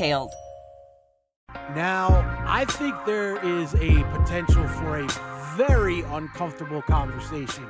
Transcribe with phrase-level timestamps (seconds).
[0.00, 0.32] details.
[1.74, 2.08] Now,
[2.46, 5.08] I think there is a potential for a
[5.56, 7.66] very uncomfortable conversation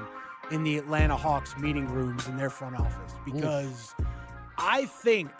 [0.51, 4.07] in the Atlanta Hawks meeting rooms in their front office because Oof.
[4.59, 5.31] I think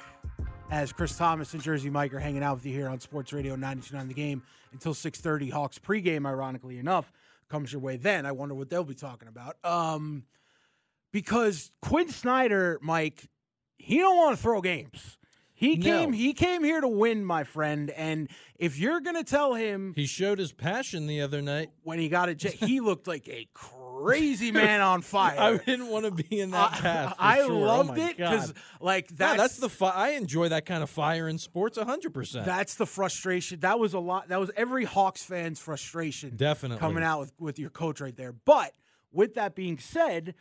[0.71, 3.57] as Chris Thomas and Jersey Mike are hanging out with you here on Sports Radio
[3.57, 7.13] 92.9 The Game until 6.30 Hawks pregame, ironically enough,
[7.49, 8.25] comes your way then.
[8.25, 9.57] I wonder what they'll be talking about.
[9.65, 10.25] Um,
[11.13, 13.29] because Quin Snyder, Mike,
[13.79, 15.19] he don't want to throw games.
[15.61, 16.15] He came.
[16.15, 17.91] He came here to win, my friend.
[17.91, 22.09] And if you're gonna tell him, he showed his passion the other night when he
[22.09, 22.55] got a jet.
[22.55, 25.39] he looked like a crazy man on fire.
[25.39, 27.15] I didn't want to be in that path.
[27.19, 27.53] I sure.
[27.53, 30.89] Oh loved oh it because, like, that's, that's the fi- I enjoy that kind of
[30.89, 31.77] fire in sports.
[31.77, 32.47] hundred percent.
[32.47, 33.61] That's the frustration.
[33.61, 34.29] That was a lot.
[34.29, 36.37] That was every Hawks fan's frustration.
[36.37, 38.33] Definitely coming out with with your coach right there.
[38.33, 38.73] But
[39.13, 40.35] with that being said.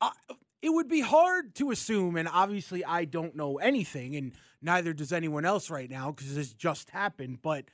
[0.00, 0.10] I,
[0.60, 5.12] it would be hard to assume, and obviously I don't know anything, and neither does
[5.12, 7.38] anyone else right now because this just happened.
[7.42, 7.66] But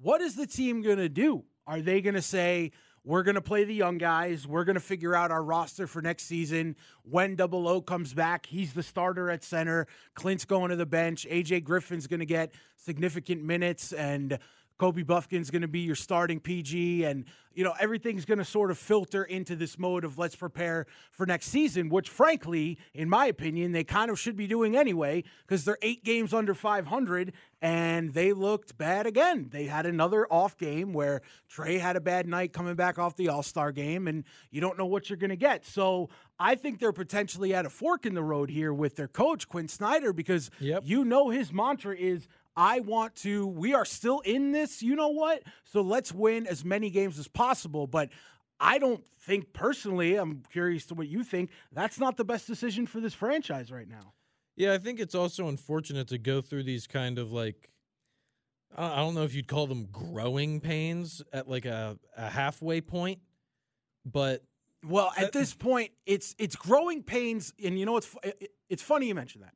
[0.00, 1.44] what is the team going to do?
[1.66, 2.72] Are they going to say,
[3.04, 4.46] we're going to play the young guys.
[4.46, 6.76] We're going to figure out our roster for next season.
[7.02, 9.86] When Double O comes back, he's the starter at center.
[10.14, 11.26] Clint's going to the bench.
[11.30, 13.92] AJ Griffin's going to get significant minutes.
[13.92, 14.38] And
[14.80, 18.70] Kobe Bufkin's going to be your starting PG, and you know everything's going to sort
[18.70, 23.26] of filter into this mode of let's prepare for next season, which frankly, in my
[23.26, 28.14] opinion, they kind of should be doing anyway because they're eight games under 500, and
[28.14, 29.50] they looked bad again.
[29.52, 31.20] They had another off game where
[31.54, 34.78] Trae had a bad night coming back off the All Star game, and you don't
[34.78, 35.66] know what you're going to get.
[35.66, 36.08] So
[36.38, 39.68] I think they're potentially at a fork in the road here with their coach Quin
[39.68, 40.84] Snyder because yep.
[40.86, 45.08] you know his mantra is I want to, we are still in this, you know
[45.08, 45.42] what?
[45.64, 47.86] So let's win as many games as possible.
[47.86, 48.10] But
[48.58, 52.86] I don't think personally, I'm curious to what you think, that's not the best decision
[52.86, 54.14] for this franchise right now.
[54.56, 57.70] Yeah, I think it's also unfortunate to go through these kind of like,
[58.76, 63.20] I don't know if you'd call them growing pains at like a, a halfway point,
[64.04, 64.42] but.
[64.86, 68.14] Well, at this point, it's it's growing pains, and you know it's
[68.70, 69.52] it's funny you mentioned that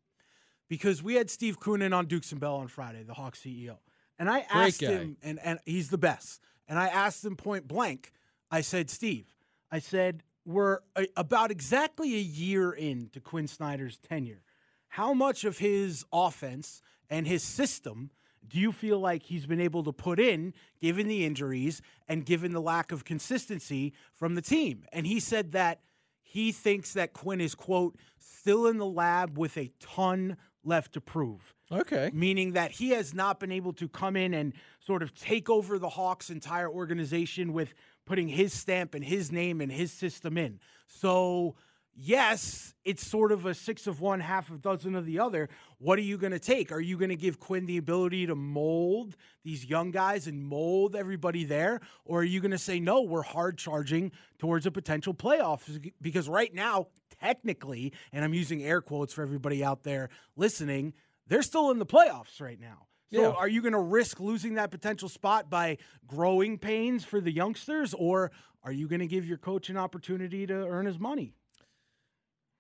[0.77, 3.77] because we had Steve Koonin on Dukes and Bell on Friday, the Hawks CEO,
[4.19, 8.11] and I asked him, and and he's the best, and I asked him point blank.
[8.51, 9.27] I said, Steve,
[9.71, 14.43] I said we're a, about exactly a year into Quin Snyder's tenure.
[14.89, 18.11] How much of his offense and his system
[18.47, 22.53] do you feel like he's been able to put in given the injuries and given
[22.53, 24.85] the lack of consistency from the team?
[24.93, 25.83] And he said that
[26.21, 31.01] he thinks that Quin is, quote, still in the lab with a ton left to
[31.01, 31.55] prove.
[31.71, 32.11] Okay.
[32.13, 35.79] Meaning that he has not been able to come in and sort of take over
[35.79, 37.75] the Hawks' entire organization with
[38.07, 40.61] putting his stamp and his name and his system in.
[40.87, 41.57] So,
[41.97, 45.49] yes, it's sort of a six of one, half a dozen of the other.
[45.79, 46.71] What are you going to take?
[46.71, 50.95] Are you going to give Quin the ability to mold these young guys and mold
[50.95, 51.81] everybody there?
[52.05, 55.93] Or are you going to say, no, we're hard charging towards a potential playoff?
[56.01, 56.89] Because right now,
[57.25, 60.93] technically, and I'm using air quotes for everybody out there listening,
[61.27, 62.87] they're still in the playoffs right now.
[63.13, 63.29] So yeah.
[63.29, 67.95] are you going to risk losing that potential spot by growing pains for the youngsters
[67.95, 68.33] or
[68.63, 71.35] are you going to give your coach an opportunity to earn his money?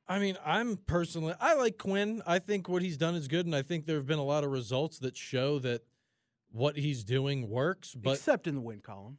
[0.06, 2.22] I mean, I'm personally I like Quin.
[2.26, 4.44] I think what he's done is good and I think there have been a lot
[4.44, 5.82] of results that show that
[6.52, 9.18] what he's doing works, but except in the win column.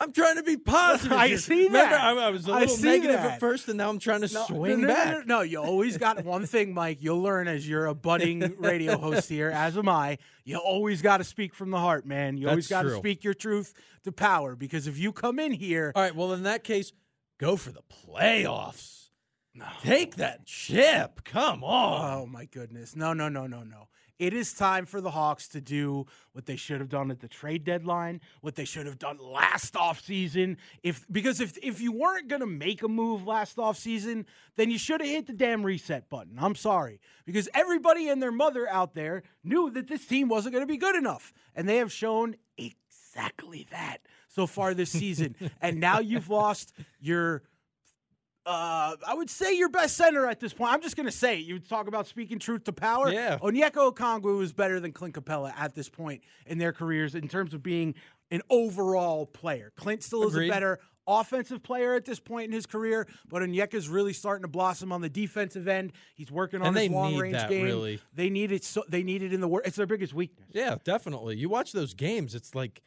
[0.00, 1.12] I'm trying to be positive.
[1.18, 1.38] I here.
[1.38, 2.00] see Remember, that.
[2.00, 3.32] I, I was a I little negative that.
[3.32, 5.06] at first, and now I'm trying to No, swing no, no, back.
[5.06, 6.98] No, no, no, you always got one thing, Mike.
[7.00, 10.18] You'll learn as you're a budding radio host here, as am I.
[10.44, 12.36] You always got to speak from the heart, man.
[12.36, 13.74] You always got to speak your truth
[14.04, 16.92] to power because if you come in here, All right, well, in that case,
[17.38, 19.08] go for the playoffs.
[19.82, 21.24] Take that chip.
[21.24, 22.18] Come on.
[22.22, 23.88] oh my goodness, no, no, no, no, no.
[24.18, 27.28] It is time for the Hawks to do what they should have done at the
[27.28, 30.56] trade deadline, what they should have done last offseason.
[30.82, 34.24] If because if if you weren't gonna make a move last offseason,
[34.56, 36.36] then you should have hit the damn reset button.
[36.40, 37.00] I'm sorry.
[37.26, 40.96] Because everybody and their mother out there knew that this team wasn't gonna be good
[40.96, 41.32] enough.
[41.54, 43.98] And they have shown exactly that
[44.28, 45.36] so far this season.
[45.62, 47.42] and now you've lost your
[48.48, 50.72] uh, I would say your best center at this point.
[50.72, 51.36] I'm just going to say.
[51.36, 53.12] You talk about speaking truth to power.
[53.12, 53.38] Yeah.
[53.38, 57.52] Onyeka Okongwu is better than Clint Capela at this point in their careers in terms
[57.52, 57.94] of being
[58.30, 59.72] an overall player.
[59.76, 60.48] Clint still is Agreed.
[60.48, 64.48] a better offensive player at this point in his career, but Onyeka's really starting to
[64.48, 65.92] blossom on the defensive end.
[66.14, 67.64] He's working on And his long range that, game.
[67.64, 68.00] really.
[68.14, 68.64] They need it.
[68.64, 69.66] So they need it in the work.
[69.66, 70.48] It's their biggest weakness.
[70.52, 71.36] Yeah, definitely.
[71.36, 72.82] You watch those games, it's like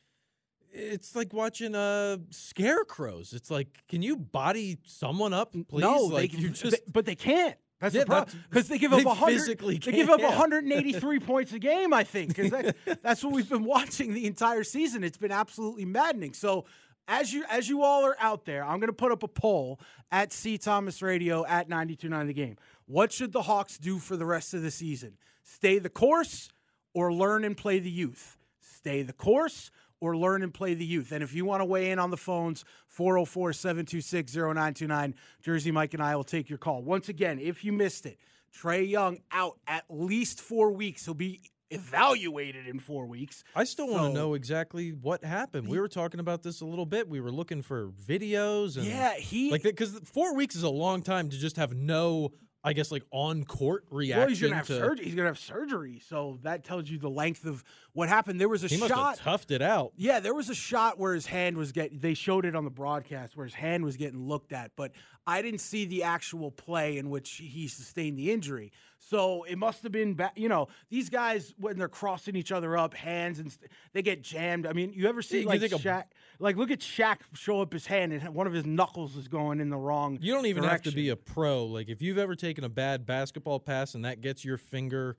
[0.72, 3.34] it's like watching uh scarecrows.
[3.34, 5.82] It's like, can you body someone up, please?
[5.82, 7.56] No, like they, you they- just but they can't.
[7.80, 9.32] That's Yeah, the problem because they give they up 100.
[9.34, 10.30] physically they give up yeah.
[10.30, 11.94] 183 points a game.
[11.94, 15.04] I think because that's, that's what we've been watching the entire season.
[15.04, 16.34] It's been absolutely maddening.
[16.34, 16.66] So
[17.08, 19.80] as you as you all are out there, I'm going to put up a poll
[20.12, 22.58] at C Thomas Radio at 92.9 the game.
[22.86, 25.18] What should the Hawks do for the rest of the season?
[25.44, 26.50] Stay the course
[26.94, 28.38] or learn and play the youth?
[28.60, 31.12] Stay the course or learn and play the youth.
[31.13, 35.94] And if you want to weigh in on the phones, 404 726 0929, Jersey Mike
[35.94, 36.81] and I will take your call.
[36.81, 38.18] Once again, if you missed it,
[38.53, 41.06] Trae Young out at least four weeks.
[41.06, 41.39] He'll be
[41.69, 43.46] evaluated in four weeks.
[43.55, 45.70] I still want to know exactly what happened.
[45.70, 47.08] We were talking about this a little bit.
[47.08, 49.51] We were looking for videos and Yeah, he.
[49.51, 52.31] like because four weeks is a long time to just have no,
[52.63, 54.20] I guess, like on court reaction.
[54.20, 55.06] well, he's gonna have to, surgery.
[55.06, 57.63] He's gonna have surgery, so that tells you the length of
[57.94, 58.39] what happened.
[58.39, 59.18] There was a He must shot.
[59.20, 59.94] have toughed it out.
[59.98, 61.98] Yeah, there was a shot where his hand was getting.
[62.00, 64.91] They showed it on the broadcast where his hand was getting looked at, but
[65.25, 68.72] I didn't see the actual play in which he sustained the injury.
[69.03, 72.77] So it must have been, ba- you know, these guys when they're crossing each other
[72.77, 74.67] up, hands and st- they get jammed.
[74.67, 76.03] I mean, you ever see like think a- Shaq?
[76.39, 79.60] Like, look at Shaq show up his hand and one of his knuckles is going
[79.60, 80.20] in the wrong.
[80.22, 81.65] You don't even have to be a pro.
[81.65, 85.17] Like if you've ever taken a bad basketball pass and that gets your finger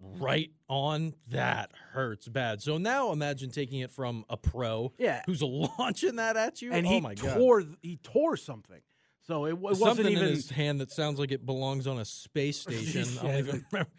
[0.00, 2.62] right on, that hurts bad.
[2.62, 5.22] So now imagine taking it from a pro Yeah.
[5.26, 5.42] who's
[5.78, 6.72] launching that at you.
[6.72, 7.36] and oh he my god.
[7.36, 7.64] tore.
[7.82, 8.80] He tore something.
[9.26, 10.24] So it, it wasn't Something even.
[10.24, 13.04] in his hand that sounds like it belongs on a space station.
[13.20, 13.90] I don't even remember.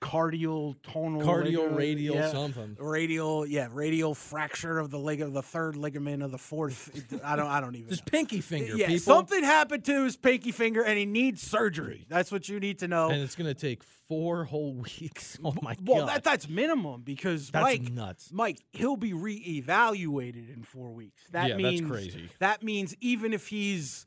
[0.00, 2.76] cardial tonal Cardial, ligament, radial, yeah, something.
[2.78, 7.34] radial yeah radial fracture of the leg of the third ligament of the fourth i
[7.34, 8.10] don't i don't even Just know.
[8.12, 9.00] pinky finger, yeah people.
[9.00, 12.86] something happened to his pinky finger and he needs surgery that's what you need to
[12.86, 15.36] know and it's gonna take four whole weeks.
[15.44, 18.30] Oh my well god, that, that's minimum because That's mike nuts.
[18.32, 22.28] mike he'll be reevaluated in four weeks that Yeah, that's crazy.
[22.38, 24.06] that means even if he's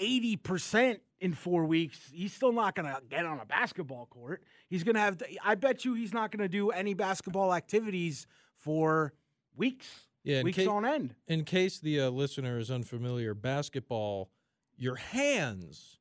[0.00, 4.42] 80% in four weeks, he's still not going to get on a basketball court.
[4.68, 8.26] He's going to have, I bet you he's not going to do any basketball activities
[8.54, 9.14] for
[9.56, 9.86] weeks,
[10.24, 11.14] Yeah, weeks on end.
[11.26, 14.30] in case the uh, listener is unfamiliar, basketball,
[14.76, 15.98] your hands,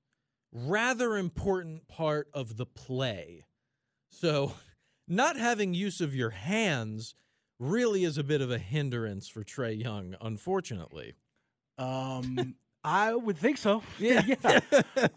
[0.52, 3.46] rather important part of the play.
[4.10, 4.54] So,
[5.08, 7.16] not having use of your hands
[7.60, 11.14] really is a bit of a hindrance for Trae Young, unfortunately.
[11.78, 13.82] Um, I would think so.
[14.00, 14.22] Yeah.
[14.26, 14.60] yeah.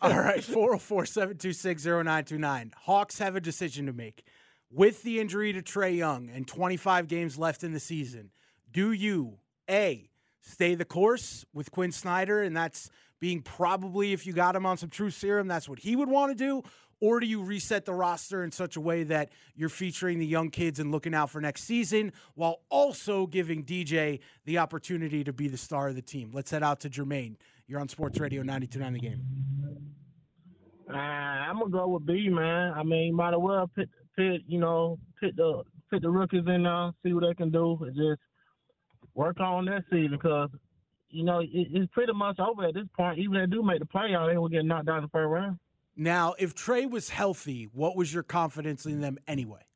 [0.00, 2.72] All right, 404 726 0929.
[2.84, 4.24] Hawks have a decision to make.
[4.70, 8.30] With the injury to Trae Young and 25 games left in the season,
[8.70, 10.08] do you, A,
[10.40, 14.76] stay the course with Quin Snyder, and that's being probably, if you got him on
[14.76, 16.62] some true serum, that's what he would want to do?
[17.00, 20.50] Or do you reset the roster in such a way that you're featuring the young
[20.50, 25.48] kids and looking out for next season while also giving DJ the opportunity to be
[25.48, 26.30] the star of the team?
[26.32, 27.36] Let's head out to Jermaine.
[27.68, 29.22] You're on Sports Radio 92.9 The Game.
[30.90, 32.72] Uh, I'm gonna go with B, man.
[32.72, 36.62] I mean, might as well put put you know put the put the rookies in
[36.62, 38.22] there, see what they can do, and just
[39.14, 40.48] work on that season because
[41.10, 43.18] you know it, it's pretty much over at this point.
[43.18, 45.28] Even if they do make the playoff, they will get knocked out in the first
[45.28, 45.58] round.
[45.94, 49.67] Now, if Trae was healthy, what was your confidence in them anyway?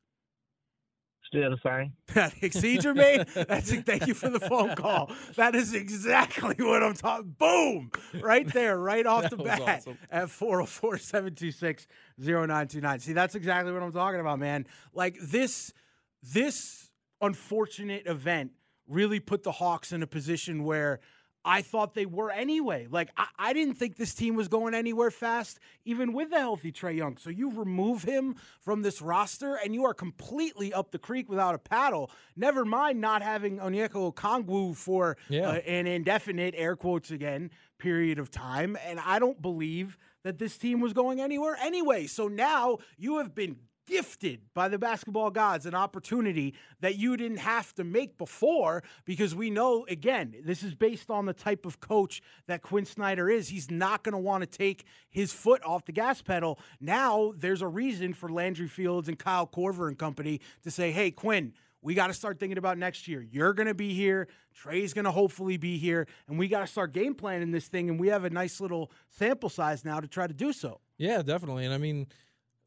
[1.33, 2.51] Still the same.
[2.51, 3.47] See, Jermaine?
[3.47, 5.11] That's thank you for the phone call.
[5.35, 7.35] That is exactly what I'm talking.
[7.39, 7.89] Boom!
[8.21, 9.97] Right there, right off the That was bat awesome.
[10.11, 11.87] at 404 726
[12.19, 12.99] 0929.
[12.99, 14.67] See, that's exactly what I'm talking about, man.
[14.93, 15.73] Like this,
[16.21, 18.51] this unfortunate event
[18.87, 20.99] really put the Hawks in a position where
[21.45, 22.87] I thought they were anyway.
[22.89, 26.71] Like I, I didn't think this team was going anywhere fast, even with the healthy
[26.71, 27.17] Trae Young.
[27.17, 31.55] So you remove him from this roster, and you are completely up the creek without
[31.55, 32.09] a paddle.
[32.35, 35.49] Never mind not having Onyeka Okongwu for Yeah.
[35.49, 40.57] uh, an indefinite air quotes again period of time, and I don't believe that this
[40.57, 42.07] team was going anywhere anyway.
[42.07, 47.37] So now you have been gifted by the basketball gods an opportunity that you didn't
[47.37, 51.79] have to make before because we know again this is based on the type of
[51.79, 55.85] coach that Quin Snyder is he's not going to want to take his foot off
[55.85, 60.39] the gas pedal now there's a reason for Landry Fields and Kyle Korver and company
[60.63, 63.21] to say hey Quin we got to start thinking about next year.
[63.29, 64.29] You're going to be here.
[64.53, 66.07] Trae's going to hopefully be here.
[66.27, 67.89] And we got to start game planning this thing.
[67.89, 70.79] And we have a nice little sample size now to try to do so.
[70.97, 71.65] Yeah, definitely.
[71.65, 72.07] And I mean,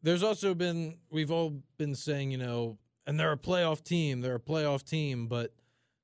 [0.06, 4.36] there's also been we've all been saying, you know, and they're a playoff team, they're
[4.36, 5.52] a playoff team, but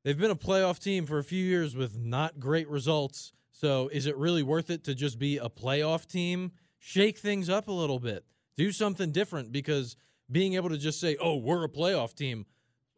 [0.03, 3.33] they've been a playoff team for a few years with not great results.
[3.53, 6.51] So is it really worth it to just be a playoff team?
[6.81, 8.25] Shake things up a little bit.
[8.57, 9.95] Do something different because
[10.29, 12.47] being able to just say, "Oh, we're a playoff team."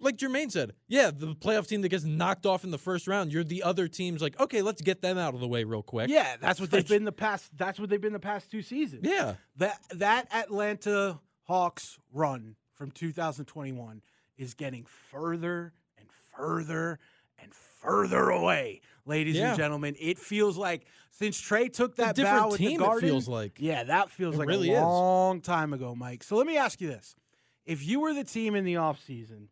[0.05, 3.33] Like Jermaine said, yeah, the playoff team that gets knocked off in the first round,
[3.33, 6.11] you're the other team's like, okay, let's get them out of the way real quick.
[6.11, 7.51] Yeah, that's what they've been the past.
[7.57, 9.03] That's what they've been the past two seasons.
[9.09, 9.35] Yeah.
[9.57, 14.03] That that Atlanta Hawks run from 2021
[14.37, 16.99] is getting further and further
[17.43, 19.49] and further away, ladies Yeah.
[19.51, 19.95] and gentlemen.
[19.99, 23.59] It feels like since Trae took that different bow with the it Garden, feels like.
[23.61, 24.83] yeah, that feels like really a is.
[24.83, 26.25] long time ago, Mike.
[26.25, 27.15] So let me ask you this:
[27.65, 29.49] If you were the team in the offseason,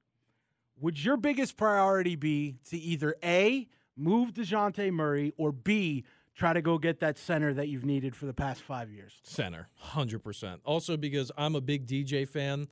[0.79, 6.63] would your biggest priority be to either a move Dejounte Murray or b try to
[6.63, 9.21] go get that center that you've needed for the past five years?
[9.23, 10.59] Center, 100%.
[10.65, 12.69] Also, because I'm a big DJ fan,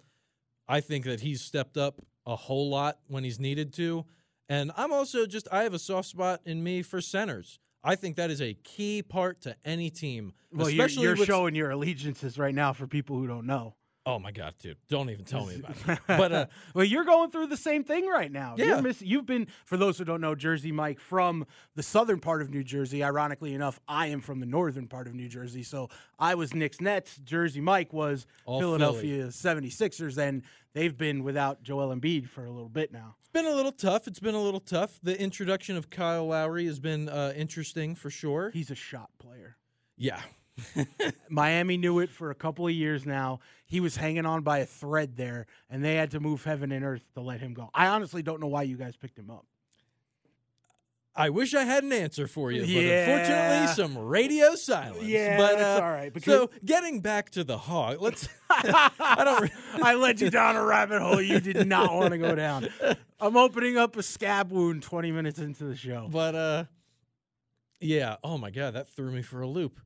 [0.67, 4.07] I think that he's stepped up a whole lot when he's needed to.
[4.49, 7.59] And I'm also just, I have a soft spot in me for centers.
[7.83, 10.33] I think that is a key part to any team.
[10.53, 13.75] Well, you're, especially you're with, showing your allegiances right now for people who don't know.
[14.07, 14.79] Oh my God, dude.
[14.89, 15.99] Don't even tell me about it.
[16.07, 18.55] But uh, well, you're going through the same thing right now.
[18.57, 18.65] Yeah.
[18.65, 22.41] You're miss- you've been, for those who don't know, Jersey Mike from the southern part
[22.41, 23.05] of New Jersey.
[23.05, 25.63] Ironically enough, I am from the northern part of New Jersey.
[25.63, 27.19] So I was Knicks Nets.
[27.23, 30.17] Jersey Mike was All Philadelphia 76ers.
[30.17, 30.43] And
[30.73, 33.17] they've been without Joel Embiid for a little bit now.
[33.21, 34.07] it's been a little tough.
[34.09, 34.99] It's been a little tough.
[35.03, 38.51] The introduction of Kyle Lowry has been uh, interesting for sure.
[38.51, 39.57] He's a shot player.
[39.99, 40.21] Yeah.
[41.29, 43.41] Miami knew it for a couple of years now.
[43.67, 46.85] He was hanging on by a thread there, and they had to move heaven and
[46.85, 47.71] earth to let him go.
[47.75, 49.47] I honestly don't know why you guys picked him up.
[51.15, 53.11] I wish I had an answer for you, but Yeah.
[53.11, 55.03] unfortunately, some radio silence.
[55.03, 58.29] Yeah, but, that's uh, all right, because- so, getting back to the hog, let's.
[58.51, 59.43] I don't.
[59.43, 59.53] re-
[59.83, 62.69] I led you down a rabbit hole you did not want to go down.
[63.21, 66.09] I'm opening up a scab wound 20 minutes into the show.
[66.11, 66.65] But uh
[67.81, 69.79] yeah, oh my god, that threw me for a loop.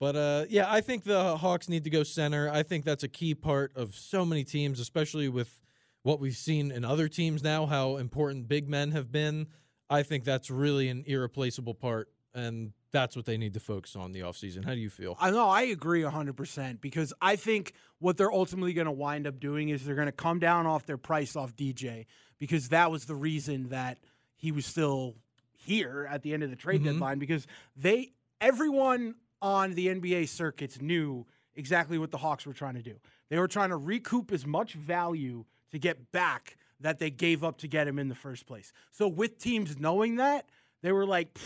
[0.00, 2.50] But uh yeah, I think the Hawks need to go center.
[2.50, 5.58] I think that's a key part of so many teams, especially with
[6.02, 9.48] what we've seen in other teams now how important big men have been.
[9.90, 14.12] I think that's really an irreplaceable part and that's what they need to focus on
[14.12, 14.64] the offseason.
[14.64, 15.16] How do you feel?
[15.20, 19.40] I know I agree 100% because I think what they're ultimately going to wind up
[19.40, 22.06] doing is they're going to come down off their price off DJ
[22.38, 23.98] because that was the reason that
[24.36, 25.16] he was still
[25.56, 26.84] here at the end of the trade Mhm.
[26.84, 32.74] deadline because they everyone on the NBA circuits knew exactly what the Hawks were trying
[32.74, 32.96] to do.
[33.30, 37.58] They were trying to recoup as much value to get back that they gave up
[37.58, 38.72] to get him in the first place.
[38.90, 40.48] So with teams knowing that,
[40.82, 41.36] they were like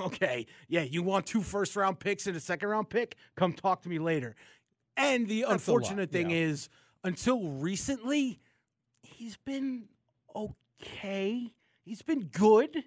[0.00, 3.16] okay, yeah, you want two first round picks and a second round pick?
[3.36, 4.34] Come talk to me later.
[4.96, 6.36] And the That's lot, unfortunate thing yeah.
[6.36, 6.68] is,
[7.04, 8.40] until recently,
[9.02, 9.84] he's been
[10.34, 11.52] okay.
[11.84, 12.84] He's been good.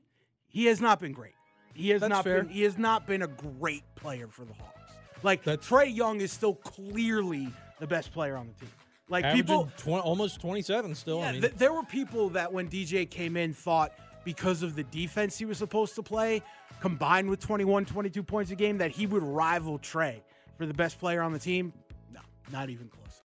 [0.47, 1.33] He has not been great.
[1.73, 2.43] He has That's not fair.
[2.43, 2.51] been.
[2.51, 4.91] He has not been a great player for the Hawks.
[5.23, 7.49] Like That's- Trae Young is still clearly
[7.79, 8.69] the best player on the team.
[9.07, 11.19] Like people, almost 27 still.
[11.19, 13.91] yeah, I mean, th- there were people that when DJ came in thought
[14.23, 16.43] because of the defense he was supposed to play,
[16.79, 20.21] combined with 21, 22 points a game, that he would rival Trae
[20.57, 21.73] for the best player on the team.
[22.13, 22.19] No,
[22.51, 23.18] not even close.